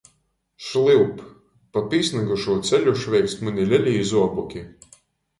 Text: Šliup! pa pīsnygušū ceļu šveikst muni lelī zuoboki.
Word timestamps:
Šliup! 0.67 1.19
pa 1.75 1.83
pīsnygušū 1.91 2.55
ceļu 2.69 2.93
šveikst 3.01 3.43
muni 3.49 3.67
lelī 3.75 3.93
zuoboki. 4.13 4.65